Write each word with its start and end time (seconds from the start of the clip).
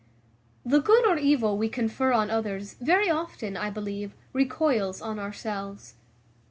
The 0.65 0.81
good 0.81 1.05
or 1.05 1.19
evil 1.19 1.59
we 1.59 1.69
confer 1.69 2.11
on 2.11 2.31
others 2.31 2.73
very 2.81 3.07
often, 3.07 3.55
I 3.55 3.69
believe, 3.69 4.15
recoils 4.33 4.99
on 4.99 5.19
ourselves. 5.19 5.93